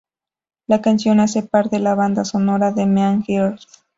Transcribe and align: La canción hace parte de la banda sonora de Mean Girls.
La 0.65 0.81
canción 0.81 1.19
hace 1.19 1.43
parte 1.43 1.75
de 1.75 1.83
la 1.83 1.93
banda 1.93 2.25
sonora 2.25 2.71
de 2.71 2.87
Mean 2.87 3.21
Girls. 3.23 3.67